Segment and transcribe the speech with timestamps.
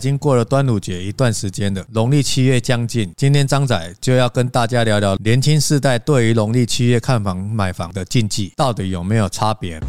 [0.00, 9.80] 已经过了端午节一段时间了，农历七月将近，今天张仔就要跟大家聊聊年轻世代对于农历七月看房买房的禁忌到底有没有差别。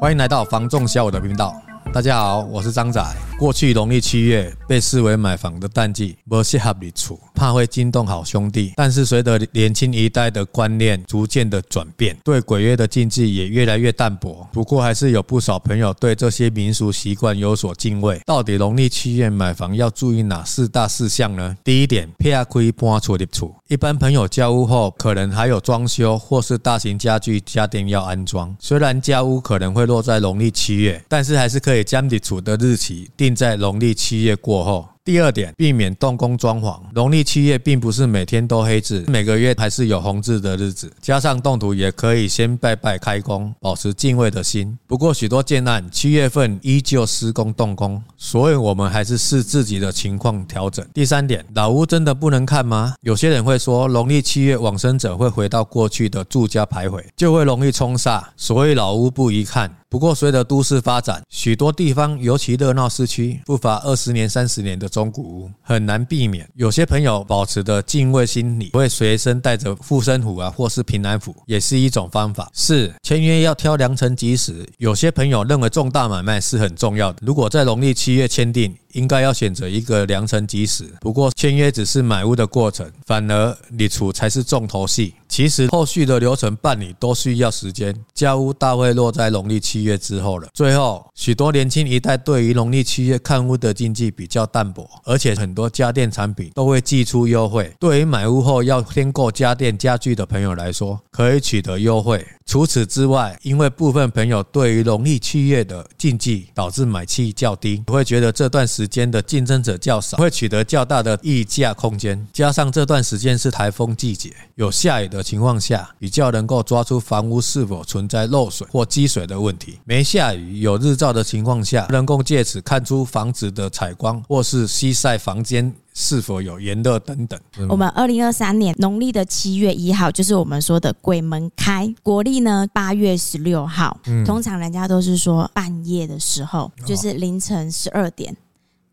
[0.00, 1.54] 欢迎来到房仲小五的频道。
[1.92, 3.00] 大家好，我是张仔。
[3.36, 8.72] 过去农历七月被视为买房的淡季，不适合入厝，怕会惊动好兄弟。
[8.76, 14.48] 但是随着年轻一代的观念逐渐的转变，对鬼月的禁忌也越来越淡薄。
[14.52, 18.20] 不过还是有不少朋友对这些民俗习惯有所敬畏。
[18.24, 21.56] 到底农历七月买房要注意哪四大事项呢？
[21.64, 23.54] 第一点，避开搬厝入厝。
[23.68, 28.54] 一般朋友交屋后，可能还有装修或是大型家具家电要安装。
[28.60, 34.86] 虽然交屋可能会落在农历七月，但是还是可以将入厝的日期定在农历七月过后。
[35.02, 36.80] 第二点，避免动工装潢。
[36.94, 40.90] 农历七月并不是每天都黑字，每个月还是有红字的日子。
[41.02, 44.78] 加上动土也可以先拜拜开工，保持敬畏的心。
[44.86, 50.82] 不过许多建案七月份依旧施工动工，所以我们还是视自己的情况调整。
[50.94, 52.94] 第三点，老屋真的不能看吗？
[53.02, 59.70] 有些人会说，农历七月往生者会回到过去的住家徘徊，就会容易冲煞，所以老屋不宜看。
[59.94, 66.50] 不过，随着都市发展，许多地方，尤其热闹市区，不乏二十年、三十年的中古屋，很难避免。
[66.56, 72.50] 有些朋友保持着敬畏心理，会随身带着护身符啊，或是平安符，也是一种方法。
[72.52, 74.68] 四，签约要挑良辰吉时。
[74.78, 80.92] 有些朋友认为重大买卖是很重要的，如果在农历七月签订，应该要选择一个良辰吉时。
[81.00, 85.14] 不过，签约只是买屋的过程，反而入厝才是重头戏。
[85.34, 90.46] 其实后续的流程办理都需要时间，交屋大会落在农历七月之后了。
[90.54, 97.74] 最后，许多年轻一代对于农历七月看屋的禁忌比较淡薄，而且很多家电产品都会寄出优惠。
[97.80, 102.24] 对于买屋后要添购家电家具的朋友来说，可以取得优惠。
[102.46, 112.24] 除此之外，因为部分朋友对于农历七月的禁忌，导致买气较低，会觉得这段时间的竞争者较少，会取得较大的溢价空间。
[112.32, 119.80] 加上这段时间是台风季节，有下雨的情况下，比较能够抓出房屋是否存在漏水或积水的问题。
[119.84, 125.74] 没下雨、有日照的情况下，能够借此看出房子的采光或是西晒房间。
[125.96, 127.38] 是否有炎热等等？
[127.68, 131.94] 我们二零二三年农历的七月一号，就是我们说的鬼门开。
[132.02, 133.96] 国历呢，八月十六号。
[134.26, 138.36] 通常人家都是说半夜的时候，就是凌晨十二点。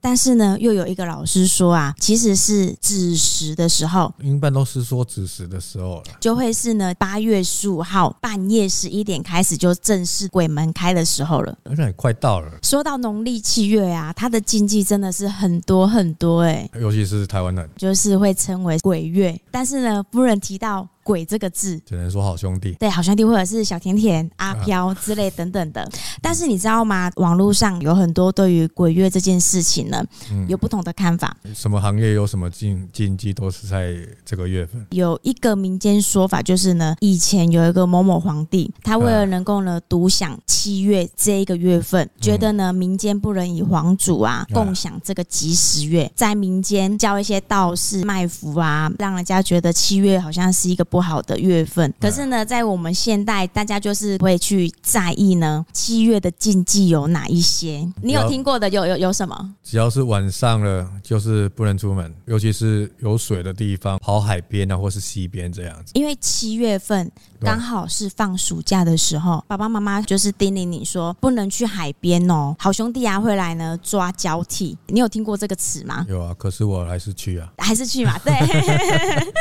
[0.01, 11.55] 但是呢，又有一个老师说啊，其实是子时的时候，一般都是说子时的时候了，就会是呢八月十五号半夜十一点开始就正式鬼门开的时候了。
[11.63, 12.51] 那也快到了。
[12.63, 20.87] 说到农历七月啊，它的禁忌真的是很多很多哎，尤其是台湾人，就是会称为鬼月，但是呢，不能提到。
[21.11, 25.85] 鬼这个字，只能说好兄弟，对，好兄弟或者是小甜甜、阿飘之类等等的。
[26.21, 27.11] 但是你知道吗？
[27.17, 30.01] 网络上有很多对于鬼月这件事情呢，
[30.47, 31.35] 有不同的看法。
[31.53, 34.87] 什么行业有什么禁禁忌，都是在这个月份。
[34.91, 57.87] 有一个民间说法，就是呢，以前有一个某某皇帝，他为了能够呢独享七月这一个月份，觉得呢民间不能以皇主啊共享这个吉时月，在民间教一些道士卖符啊，让人家觉得七月好像是一个不好的月份，可是呢，在我们现代，大家就是会去在意呢，七月的禁忌有哪一些？
[58.01, 59.55] 你有听过的有有有什么？
[59.63, 65.91] 只要是晚上了，就是不能出门，尤其是有水的地方，跑海边啊，或是溪边这样子。
[65.93, 67.09] 因为七月份
[67.43, 74.77] 刚好是放暑假的时候，爸爸妈妈就是叮咛你说不能去海边哦，好兄弟啊会来呢抓交替。
[74.87, 76.05] 你有听过这个词吗？
[76.07, 78.33] 有啊，可是我还是去啊，还是去嘛，对。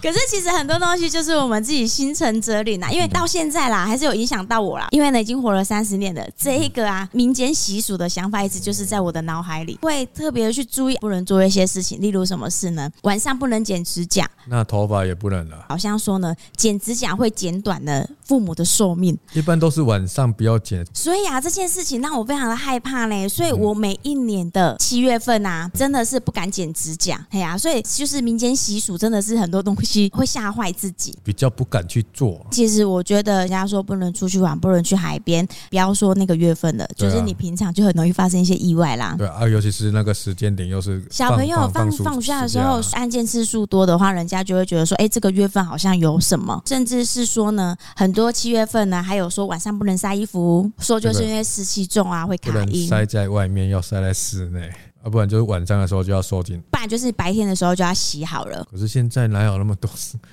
[0.00, 4.88] 可是其实很多东西就是我们自己心诚则灵啊，因为到现在啦，还是有影响到我啦。
[4.92, 12.90] 因为呢，已经活了三十年了，这一个啊民间习俗的想法一直就是在我的脑海里，会特别的去注意，不能做一些事情，例如什么事呢？
[13.02, 15.66] 晚上不能剪指甲，那头发也不能了。
[15.68, 19.16] 好像说呢，剪指甲会剪短了父母的寿命。
[19.32, 20.84] 一般都是晚上不要剪。
[20.92, 23.26] 所以啊，这件事情让我非常的害怕嘞。
[23.26, 27.26] 所以我每一年的七月份啊，真的是不敢剪指甲。
[27.30, 32.44] 哎呀，所以就是民间习俗真的是很多东西会吓坏自己，比较不敢去做。
[32.50, 39.14] 其实我觉得，人家说不能出去玩，不能去海边，不要说那个月份了，就是你平常就很容易发生一些意外啦。
[39.16, 52.88] 对啊，尤其是那个时间点又是小朋友放放暑假的时候，案件次数多的话，人家就会觉得说，哎，这个月份好像有什么，甚至是说呢，很多七月份呢，还有说晚上不能晒衣服，说就是因为湿气重啊，会卡阴。
[52.88, 54.70] 晒在外面，要晒在室内。
[55.02, 58.66] 啊，不然就是晚上的时候就要收紧，不然就是白天的时候就要洗好了。
[58.70, 59.90] 可是现在哪有那么多？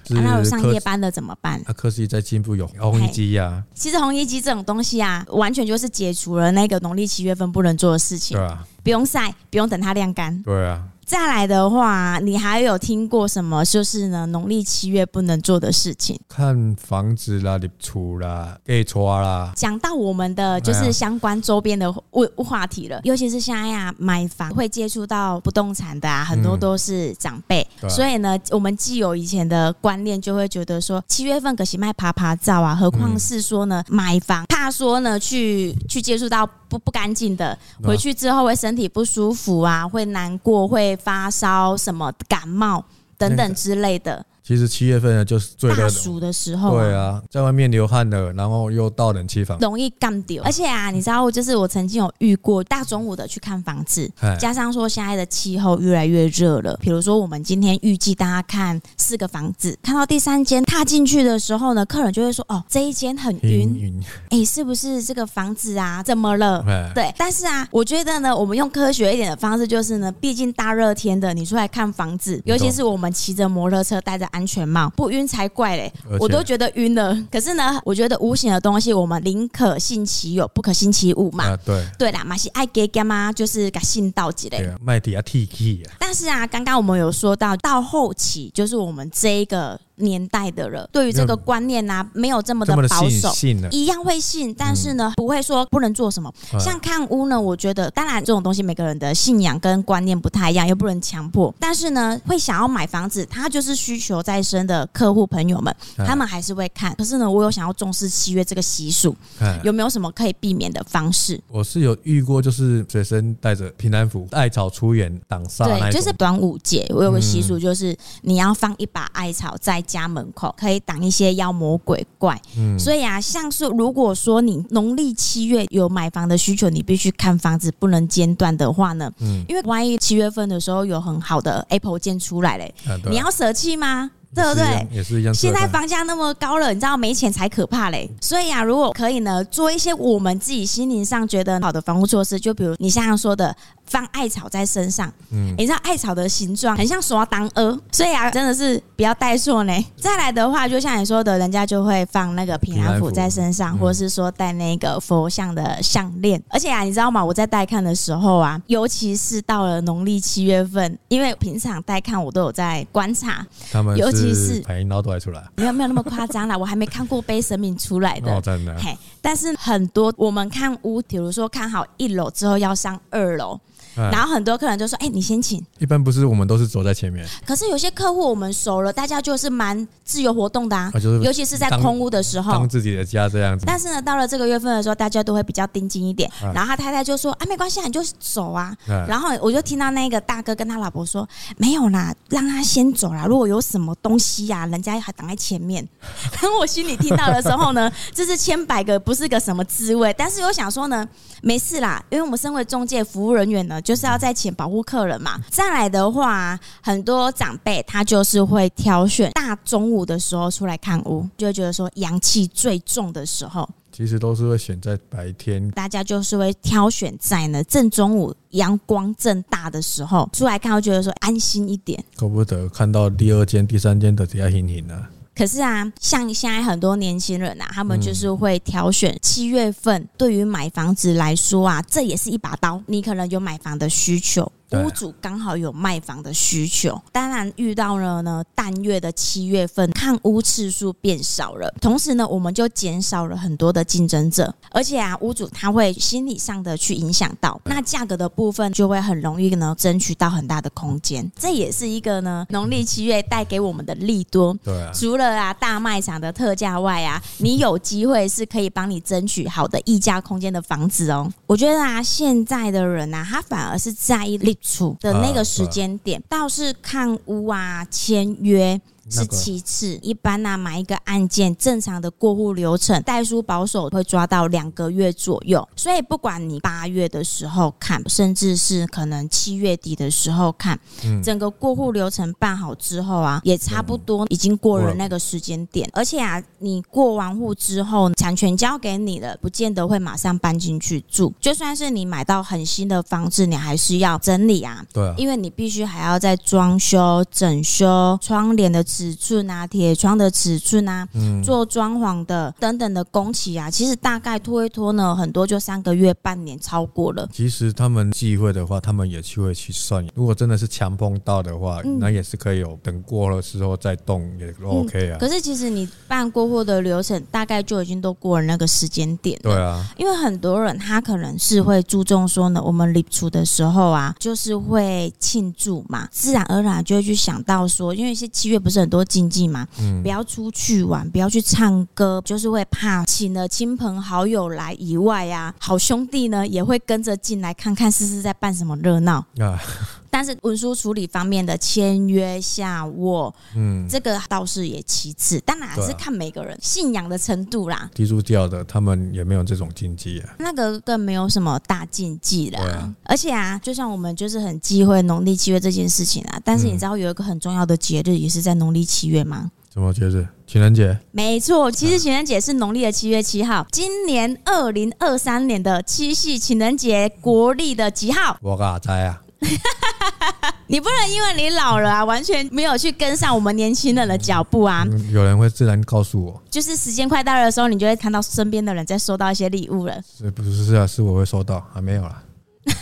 [0.09, 1.61] 那、啊、有上夜班的怎么办？
[1.65, 3.63] 那科技在进步，有烘衣机呀。
[3.73, 8.35] 其实烘衣机这种东西啊，完全就是解除了那个农历七月份不能做的事情。
[8.35, 10.43] 对啊，不用晒，不用等它晾干。
[10.43, 10.83] 对啊。
[11.07, 13.63] 再来的话，你还有听过什么？
[13.63, 19.53] 就是呢，农历七月不能做的事情，看房子啦、入厝啦、盖厝啦。
[19.55, 40.96] 讲到我们的就是相关周边的问话题了，尤其是现在呀，买房会接触到不动产的啊，很多都是长辈，嗯、所以呢，我们既有以前的观念，就会觉得说七月份可惜卖爬爬照啊，何况是说呢，买房怕说呢去去接触到不不干净的，回去之后会身体不舒服啊，会难过，会。
[40.97, 42.83] 发烧、什么感冒
[43.17, 44.25] 等等之类的。
[44.47, 46.71] 其实七月份呢，就是最热暑的时候。
[46.71, 50.41] 对啊，在外面流汗了，然后又到冷气房，容易干掉。
[50.45, 54.09] 而且啊，你知道，就是我曾经有遇过大中午的去看房子，
[54.39, 56.77] 加上说现在的气候越来越热了。
[56.79, 66.01] 比如说，我们今天预计大家看四个房子，看到第三间踏进去的时候呢，客人就会说：“哦，这一间很晕，哎，是不是这个房子啊？
[66.01, 66.63] 怎么了？”
[66.95, 67.13] 对。
[67.17, 74.25] 但是啊，我觉得呢，我们用科学一点的方式，就是呢，毕竟大热天的，你出来看房子，尤其是我们骑着摩托车带着。
[74.37, 75.91] 安全帽不晕才怪嘞！
[76.19, 77.17] 我都觉得晕了。
[77.31, 81.45] 可是呢，我觉得无形的东西，我们宁可信其有，不可信其无嘛。
[81.45, 84.69] 啊、对对啦，嘛是爱给干嘛，就是给信道之类。
[84.79, 85.97] 卖地啊，T K 啊。
[85.99, 89.79] 但是啊，刚刚我们有说到，到后期就是我们这一个。
[89.97, 93.33] 年代的人对于这个观念呐、啊，没有这么的保守，
[93.71, 96.31] 一样会信，但是呢，不会说不能做什么。
[96.59, 101.53] 像看屋呢，我觉得当然这种东西每个人的信仰跟观念不太一样，又不能强迫。
[101.59, 106.93] 但是呢，会想要买房子，他就是需求在身的客户朋友们，他们还是会看。
[106.95, 109.15] 可是呢，我有想要重视契约这个习俗，
[109.63, 111.41] 有没有什么可以避免的方式？
[111.47, 115.65] 我是有遇过，就是随身带着平安符，艾草出园挡煞。
[115.65, 119.83] 对，就是端午节，我有个习俗，就是你要放一把艾草在。
[119.87, 132.73] 家门口可以挡一些妖魔鬼怪，嗯，所以啊，像是如果说你农历七月有买房的需求，你必须看房子不能间断的话呢，嗯，因为万一七月份的时候有很好的 Apple 件出来嘞，
[133.09, 134.11] 你要舍弃吗？
[134.35, 134.87] 对不对？
[134.91, 135.33] 也是一样。
[135.33, 138.07] 现在房价那么高了，你知道没钱才可怕嘞。
[138.21, 143.55] 所以啊，如果可以呢，做一些我们自己心灵上觉得好的防护措施，就比如你像刚说的。
[143.87, 149.73] 放艾草在身上，嗯，你知道艾草的形状很像刷当鹅，所以啊，真的是不要带错呢。
[149.95, 156.41] 再来的话，就像你说的，人家就会放那个平安符在身上，或者是说戴那个佛像的项链。
[156.49, 157.23] 而且啊，你知道吗？
[157.23, 168.77] 我在带看的时候啊，尤其是到了农历七月份，因为平常带看我都有在观察，他们尤其是反应脑都还出来，没有没有那么夸张啦， 我还没看过背神明出来的，哦，真的。
[168.77, 173.59] 嘿，但是很多我们看屋，比如说看好一楼之后要上二楼。
[173.97, 177.27] 然后很多客人就说：“哎，你先请。”一般不是我们都是走在前面。
[177.45, 180.91] 可是有些客户我们熟了，大家就是蛮自由活动的啊，
[181.23, 183.65] 尤其是在空屋的时候，当自己的家这样子。
[183.65, 186.29] 但是呢，到了这个月份的时候，大家都会比较盯紧一点。
[186.53, 188.75] 然后他太太就说：“啊，没关系，你就走啊。”
[189.07, 191.27] 然后我就听到那个大哥跟他老婆说
[191.57, 193.25] ：“没有啦，让他先走啦。
[193.25, 195.87] 如果有什么东西呀，人家还挡在前面。
[196.41, 200.13] ”然后我心里听到的时候呢， 这是千百个不是个什么滋味。
[200.17, 201.07] 但是我想说呢，
[201.41, 203.81] 没事啦，因为我们身为中介服务人员呢。
[203.87, 205.39] 就是要在前保护客人嘛。
[205.49, 213.67] 再来的话，很多长辈他就是会挑选大中午的时候出来看屋，就会觉得说阳气最重的时候。
[213.93, 222.03] 其实都是会选在白天，大家就是会挑选在呢正中午阳光正大的时候出来看，会觉得说安心一点。
[222.17, 225.01] 可不得看到第二间、第三间的底下 hinhin 呢？
[225.37, 230.09] 可是啊，像现在很多年轻人啊，他们就是会挑选七月份。
[230.17, 232.81] 对于买房子来说啊，这也是一把刀。
[232.87, 234.51] 你可能有买房的需求。
[234.71, 254.53] 屋主刚好有卖房的需求，当然遇到了呢淡月的七月份，看屋次数变少了，同时呢，我们就减少了很多的竞争者，而且啊，屋主他会心理上的去影响到，那价格的部分就会很容易呢争取到很大的空间，这也是一个呢农历七月带给我们的利多。
[254.63, 261.31] 对啊，除了啊大卖场的特价外啊，你有机会是可以帮你争取好的溢价空间的房子哦。
[261.45, 264.56] 我觉得啊，现在的人啊，他反而是在意利。
[264.61, 269.97] 处的那个时间点，倒是看屋啊、签约是其次。
[270.01, 275.67] 一般呢、啊，买一个案件正常的过户流程，代书保守会抓到两个月左右。
[275.75, 285.89] 所以不管你八月的时候看，甚至是可能七月底的时候看，嗯、整个过户流程办好之后啊，也差不多已经过了那个时间点。
[285.93, 291.33] 而且啊，你过完户之后，产权交给你了，不见得会马上搬进去住。
[291.39, 294.85] 就算是你买到很新的房子，你还是要整理啊。
[294.93, 307.29] 对啊，因为你必须还要再装修、整修窗帘的尺寸啊、铁窗的尺寸啊、嗯、做装潢的等等的工期啊，其实大概拖一拖呢，很多就三个月、半年超过了。
[307.31, 310.03] 其实他们忌讳的话，他们也去会去算。
[310.15, 315.19] 如果真的是强碰到的话，嗯、那也是可以有等过了之后再动也 OK 啊、嗯。
[315.19, 319.39] 可是其实你办过户的流程，大概就已经都过了那个时间点。
[319.43, 339.59] 对啊，因为很多人他可能是会注重说呢，我们离出的时候啊，就是会庆祝嘛，自然而然就会去想到说，因为一些七月不是很多禁忌嘛，嗯，不要出去玩，不要去唱歌，就是会怕请了亲朋好友来以外呀、啊，好兄弟呢也会跟着进来看看，是是在办什么热闹啊。
[340.09, 347.89] 但是文书处理方面的签约下我，嗯，这个倒是也其次，当然还是看每个人信仰的程度啦。
[347.93, 352.59] 基督教的他们也没有这种禁忌啊，那个更没有什么大禁忌了。
[352.59, 359.51] 啊、而且啊，就像我们就是很忌讳农历七月这件事情啊，但是你知道有一个很重要的节日也是在农历七月吗？
[359.73, 360.27] 什么节日？
[360.47, 360.97] 情人节？
[361.11, 368.37] 没错，其实情人节是农历的七月七号，今年二零二三年的七夕情人节，国历的几号？
[368.41, 369.21] 我嘎猜啊。
[370.67, 374.85] 你不能因为你老了啊，完全没有去跟上我们年轻人的脚步啊！
[375.11, 380.01] 有人会自然告诉我，就是时间快到了的时候，你就会看到身边的人在收到一些礼物了。
[380.17, 380.85] 是不是啊？
[380.85, 382.21] 是我会收到，还没有啦。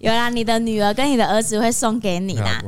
[0.00, 2.58] 有啦，你的女儿跟你的儿子会送给你啦。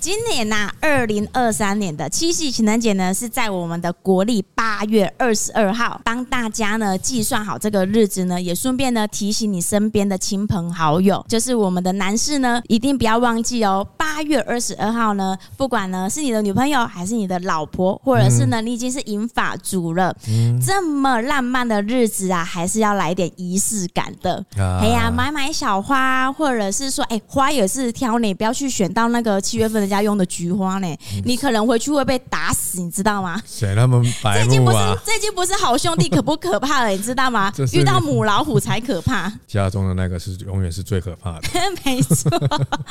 [0.00, 6.00] 今年呐，二零二三年的七夕情人节呢，是在我们的国历八月二十二号。
[6.04, 13.86] 帮大家呢计算好这个日子呢，也顺便呢提醒你身边的亲朋好友，就是我们的男士呢，一定不要忘记哦。
[14.22, 24.44] 八月二十二号呢，不管呢是你的女朋友还是你的老婆，或者是呢你已经是银发族了，嗯、这么浪漫的日子啊，还是要来点仪式感的。
[24.56, 26.62] 哎呀、啊，买买小花，或者。
[26.70, 30.86] 是说，哎、欸，花也是挑你，不要去选到那个七月份人家用的菊花呢，
[31.24, 33.42] 你可能回去会被打死，你知道吗？
[33.44, 36.88] 谁那么白、啊、这已经不是，这已经不是好兄弟，可不可怕了？
[36.88, 37.52] 你知道吗？
[37.74, 39.30] 遇到母老虎才可怕。
[39.48, 41.48] 家中的那个是永远是最可怕的，
[41.84, 42.30] 没错。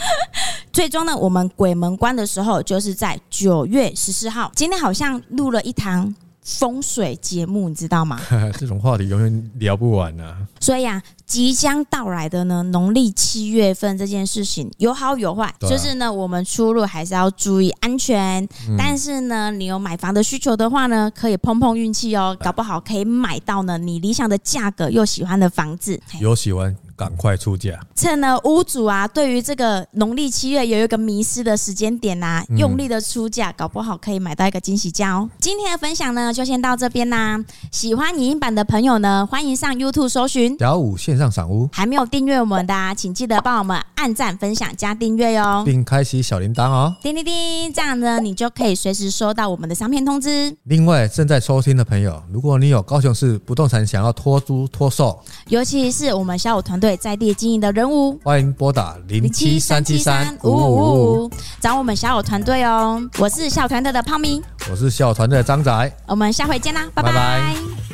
[0.72, 4.52] 最终呢，我们鬼门关的时候就是在九月十四号。
[4.56, 6.14] 今天好像录了一堂。
[6.44, 8.20] 风水节目，你知道吗？
[8.58, 10.36] 这种话题永远聊不完啊！
[10.60, 18.44] 所以啊，即将到来的呢，农历七月份这件事情有好有坏，啊、就是呢，我们出入还是要注意安全。
[18.68, 26.02] 嗯、但是呢，你有买房的需求的话呢，可以碰碰运气哦，搞不好可以买到呢你理想的价格又喜欢的房子。
[26.20, 26.76] 有喜欢。
[27.02, 27.80] 赶快出价！
[27.96, 35.28] 趁呢屋主啊，对于这个农历七月有一个迷失的时间点呐、啊，用力的出价，搞不好可以买到一个惊喜价哦。
[35.40, 37.44] 今天的分享呢，就先到这边啦。
[37.72, 41.68] 喜欢影音版的朋友呢，欢迎上 YouTube 搜寻小五线上赏屋。
[41.74, 46.96] 还没有订阅我们的、啊，请记得帮我们按赞、分享、加订阅哟，并开启小铃铛哦。
[47.02, 50.56] 叮叮叮，这样呢，你就可以随时收到我们的商品通知。
[50.66, 57.72] 另外，正在收听的朋友，如果你有高雄市不动产想要托租托售，尤其是我们小五团队在地经营的。
[57.72, 61.32] 人物，欢迎拨打零七三七三五五五
[61.62, 63.02] 找我们小友团队哦。
[63.18, 67.14] 我是小团队的泡咪，我是小团队的张仔，我们下回见啦，拜拜。
[67.14, 67.91] 拜拜。